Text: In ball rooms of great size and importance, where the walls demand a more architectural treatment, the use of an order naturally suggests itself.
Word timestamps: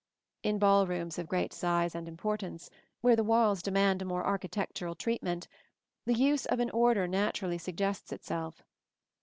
In 0.41 0.57
ball 0.57 0.87
rooms 0.87 1.19
of 1.19 1.27
great 1.27 1.53
size 1.53 1.93
and 1.93 2.07
importance, 2.07 2.71
where 3.01 3.15
the 3.15 3.23
walls 3.23 3.61
demand 3.61 4.01
a 4.01 4.05
more 4.05 4.25
architectural 4.25 4.95
treatment, 4.95 5.47
the 6.07 6.15
use 6.15 6.47
of 6.47 6.59
an 6.59 6.71
order 6.71 7.07
naturally 7.07 7.59
suggests 7.59 8.11
itself. 8.11 8.63